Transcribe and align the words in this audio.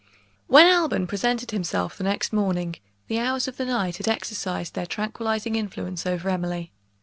When 0.47 0.65
Alban 0.65 1.05
presented 1.05 1.51
himself 1.51 1.95
the 1.95 2.03
next 2.03 2.33
morning, 2.33 2.77
the 3.07 3.19
hours 3.19 3.47
of 3.47 3.57
the 3.57 3.65
night 3.65 3.97
had 3.97 4.07
exercised 4.07 4.73
their 4.73 4.87
tranquilizing 4.87 5.55
influence 5.55 6.07
over 6.07 6.27
Emily. 6.27 6.71